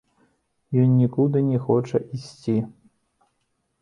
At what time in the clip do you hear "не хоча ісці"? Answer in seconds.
1.49-2.57